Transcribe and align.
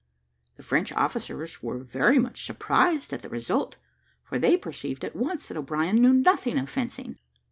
The 0.55 0.63
French 0.63 0.91
officers 0.93 1.61
were 1.61 1.77
very 1.77 2.17
much 2.17 2.43
surprised 2.43 3.13
at 3.13 3.21
the 3.21 3.29
result, 3.29 3.75
for 4.23 4.39
they 4.39 4.57
perceived 4.57 5.05
at 5.05 5.15
once 5.15 5.47
that 5.49 5.57
O'Brien 5.57 5.97
knew 6.01 6.11
nothing 6.13 6.57
of 6.57 6.67
fencing. 6.71 7.19